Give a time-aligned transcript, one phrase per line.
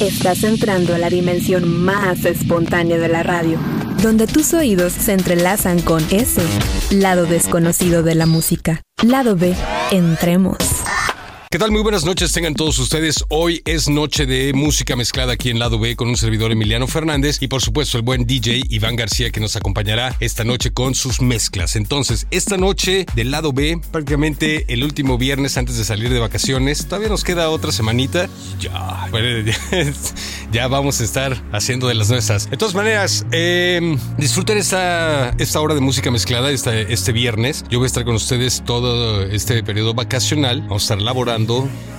[0.00, 3.58] Estás entrando a la dimensión más espontánea de la radio,
[4.02, 6.40] donde tus oídos se entrelazan con ese
[6.90, 8.80] lado desconocido de la música.
[9.02, 9.54] Lado B,
[9.90, 10.56] entremos.
[11.52, 11.72] ¿Qué tal?
[11.72, 13.24] Muy buenas noches tengan todos ustedes.
[13.28, 17.38] Hoy es noche de música mezclada aquí en Lado B con un servidor Emiliano Fernández
[17.42, 21.20] y por supuesto el buen DJ Iván García que nos acompañará esta noche con sus
[21.20, 21.74] mezclas.
[21.74, 26.86] Entonces, esta noche del Lado B, prácticamente el último viernes antes de salir de vacaciones,
[26.86, 28.28] todavía nos queda otra semanita.
[28.60, 29.50] Ya, bueno,
[30.52, 32.48] ya, vamos a estar haciendo de las nuestras.
[32.48, 37.64] De todas maneras, eh, disfruten esta, esta hora de música mezclada este, este viernes.
[37.68, 40.60] Yo voy a estar con ustedes todo este periodo vacacional.
[40.60, 41.39] Vamos a estar laborando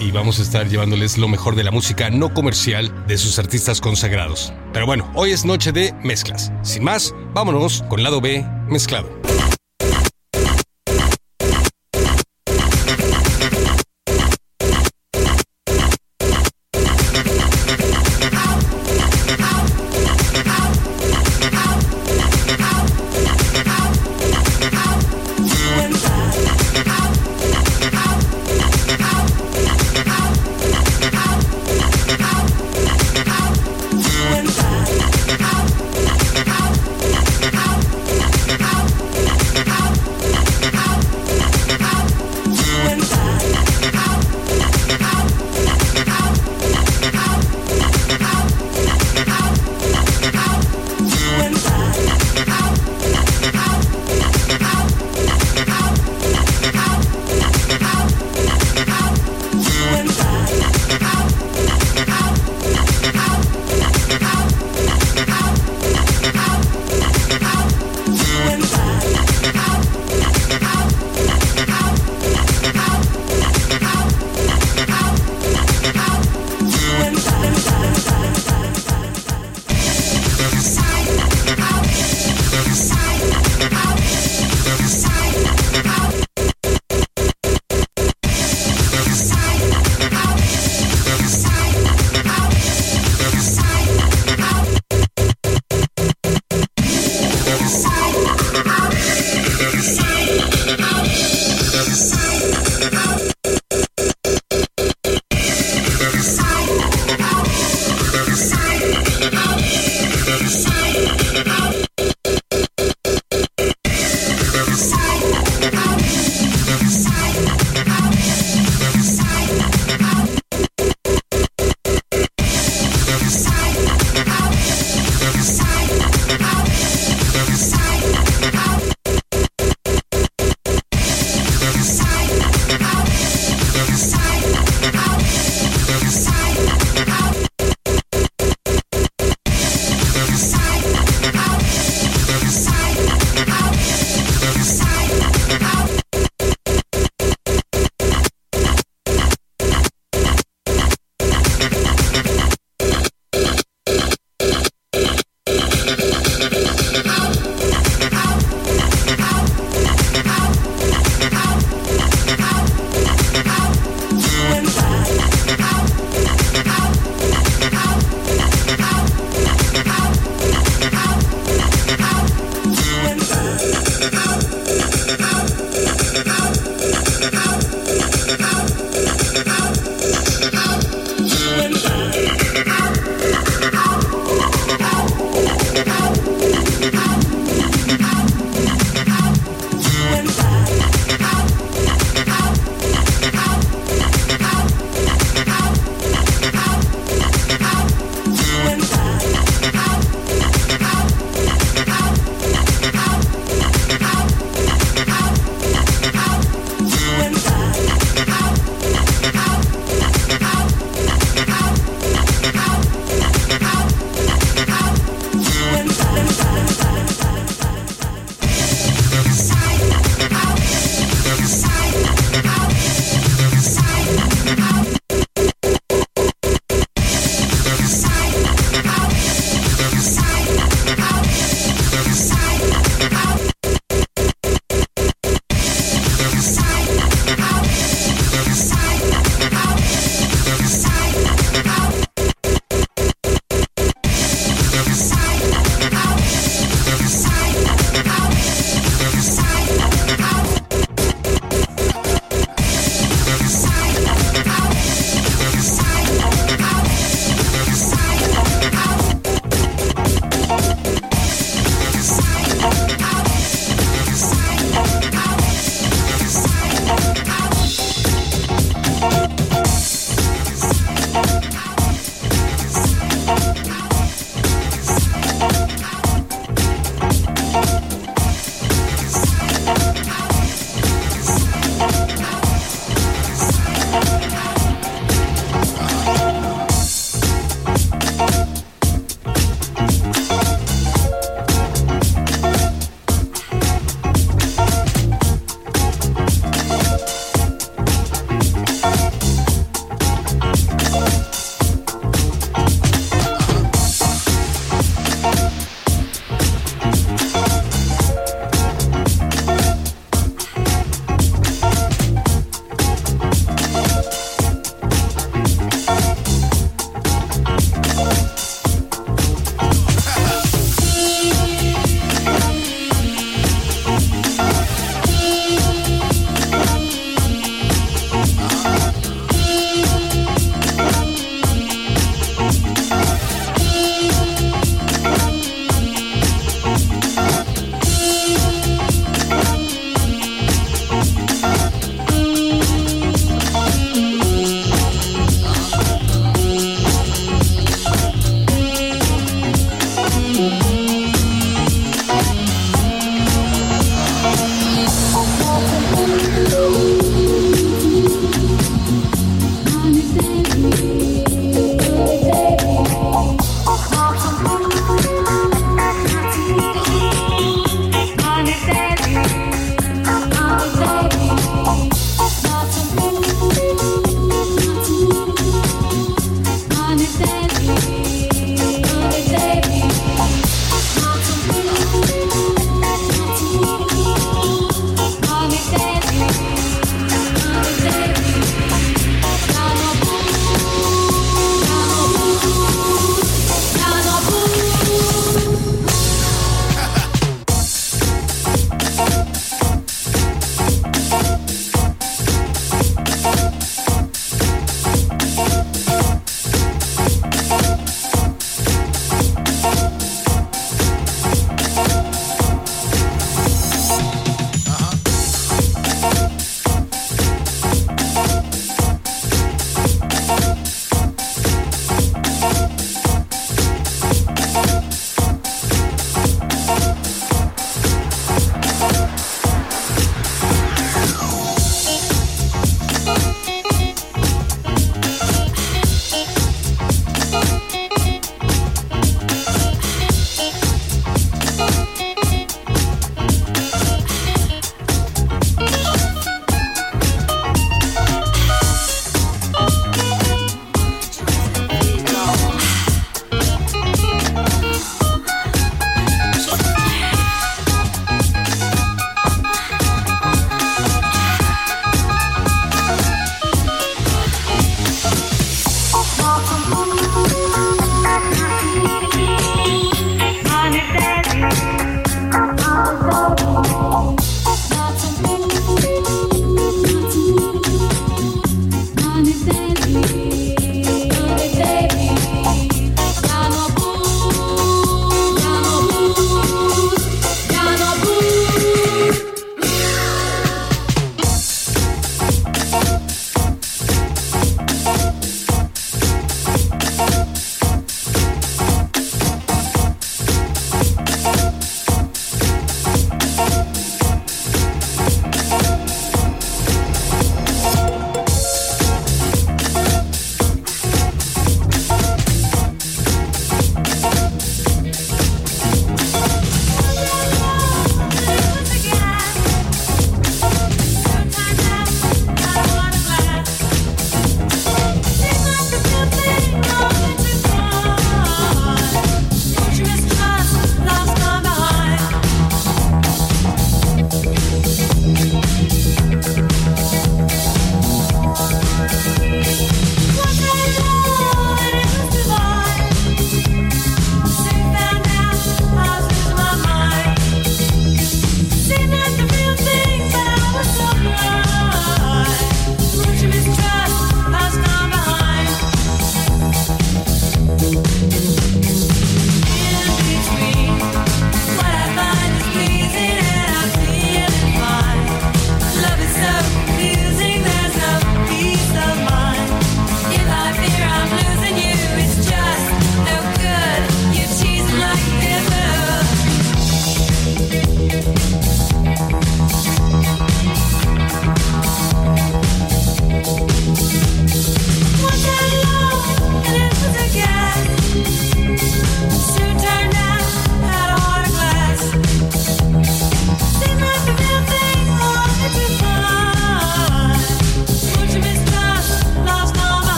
[0.00, 3.80] y vamos a estar llevándoles lo mejor de la música no comercial de sus artistas
[3.80, 4.52] consagrados.
[4.72, 6.52] Pero bueno, hoy es noche de mezclas.
[6.62, 9.08] Sin más, vámonos con lado B mezclado.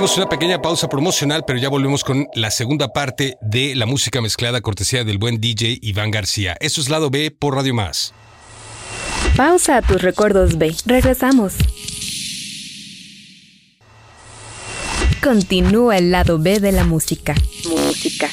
[0.00, 4.22] Haremos una pequeña pausa promocional, pero ya volvemos con la segunda parte de la música
[4.22, 6.56] mezclada cortesía del buen DJ Iván García.
[6.58, 8.14] Esto es Lado B por Radio Más.
[9.36, 10.74] Pausa a tus recuerdos B.
[10.86, 11.52] Regresamos.
[15.22, 17.34] Continúa el lado B de la música.
[17.68, 18.30] Música.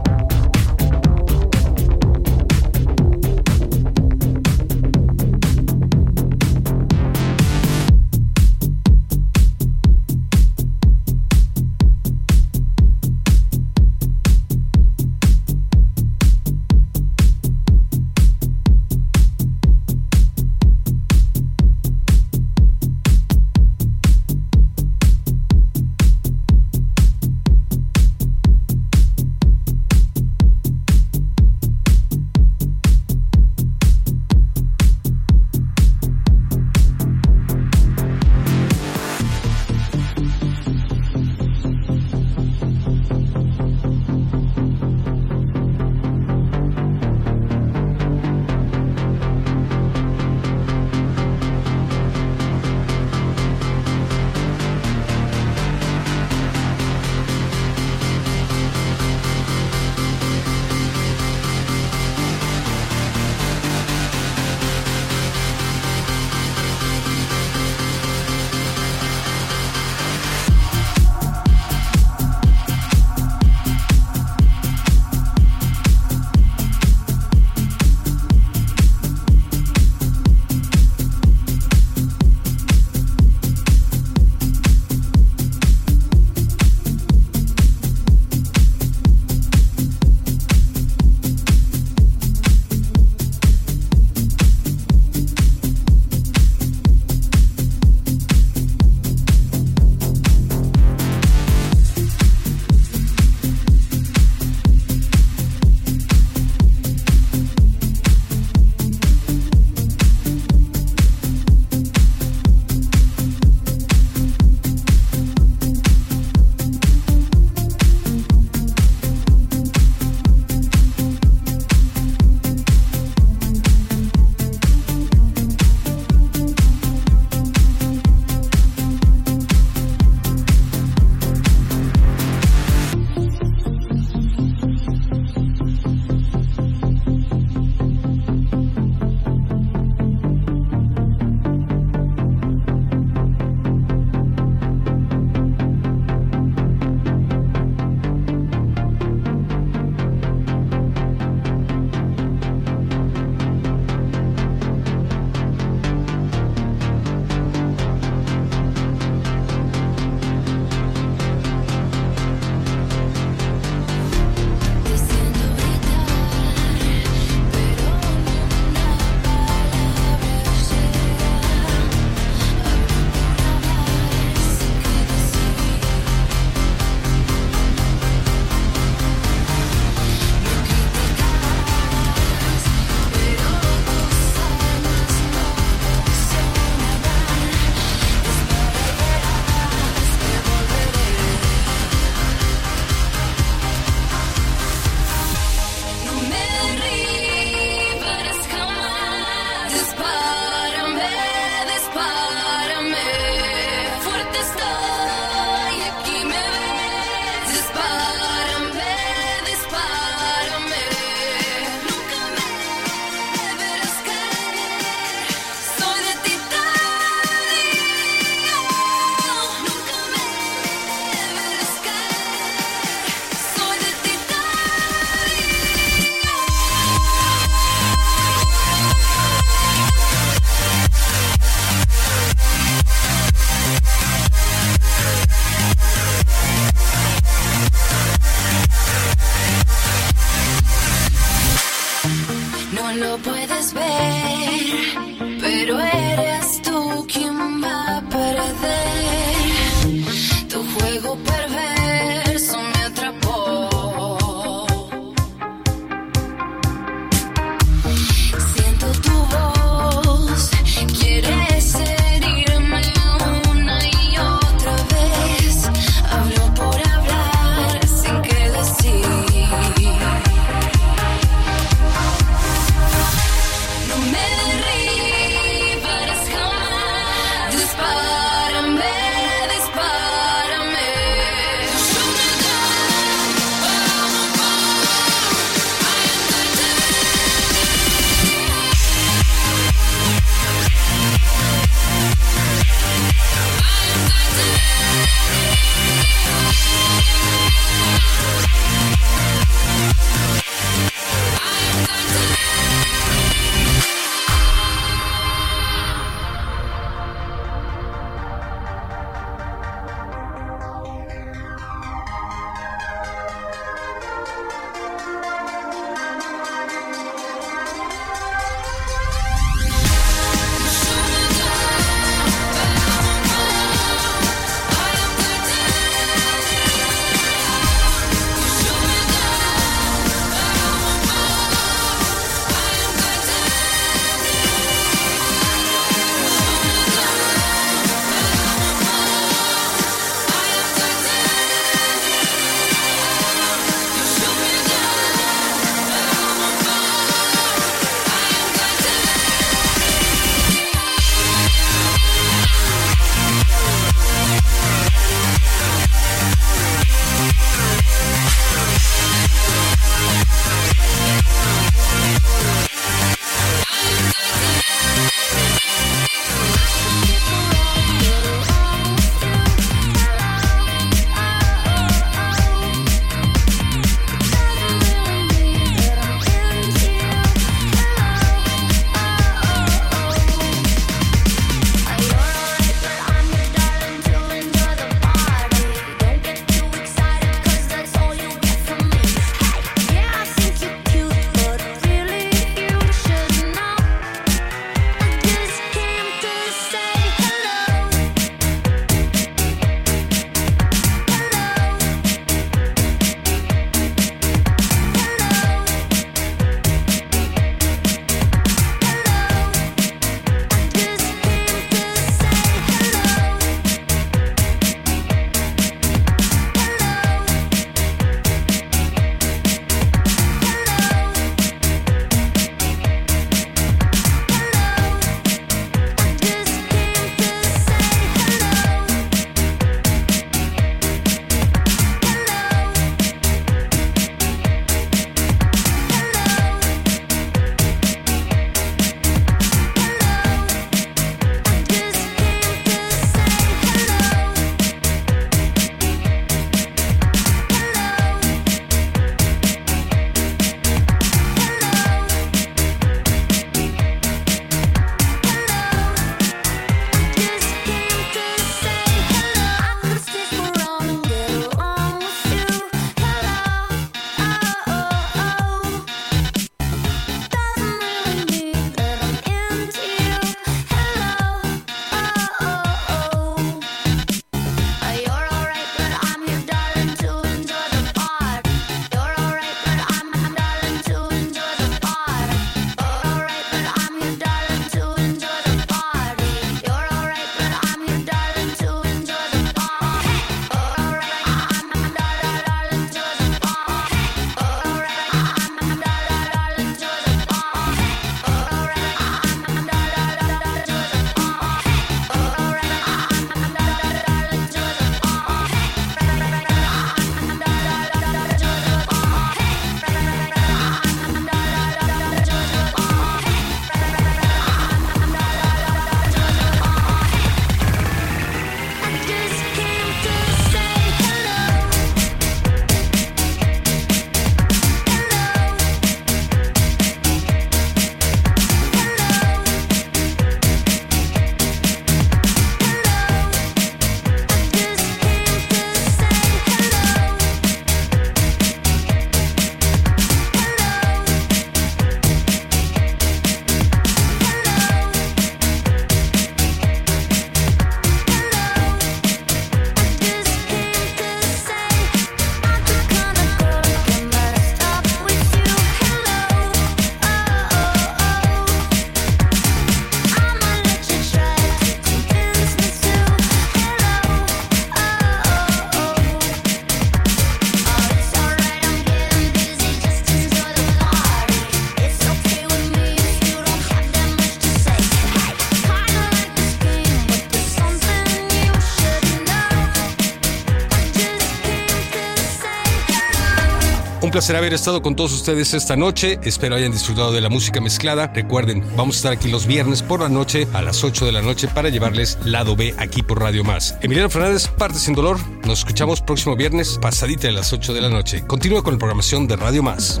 [584.26, 586.18] Placer haber estado con todos ustedes esta noche.
[586.24, 588.08] Espero hayan disfrutado de la música mezclada.
[588.12, 591.22] Recuerden, vamos a estar aquí los viernes por la noche a las 8 de la
[591.22, 593.76] noche para llevarles lado B aquí por Radio Más.
[593.82, 595.20] Emiliano Fernández, parte sin dolor.
[595.46, 598.24] Nos escuchamos próximo viernes, pasadita de las 8 de la noche.
[598.26, 600.00] Continúa con la programación de Radio Más.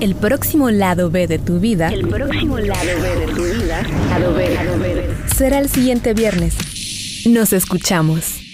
[0.00, 1.90] El próximo lado B de tu vida.
[1.90, 3.82] El próximo lado B de tu vida.
[4.10, 5.14] Lado B, lado B.
[5.32, 6.56] Será el siguiente viernes.
[7.24, 8.45] Nos escuchamos.